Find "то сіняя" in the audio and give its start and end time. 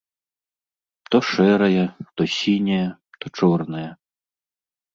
2.15-2.89